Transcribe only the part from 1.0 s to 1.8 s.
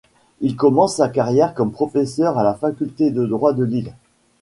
carrière comme